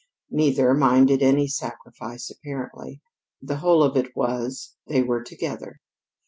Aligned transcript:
Neither 0.31 0.73
minded 0.73 1.21
any 1.21 1.47
sacrifice 1.47 2.31
apparently. 2.31 3.03
The 3.39 3.57
whole 3.57 3.83
of 3.83 3.95
it 3.95 4.15
was, 4.15 4.75
they 4.87 5.03
were 5.03 5.21
together. 5.23 5.79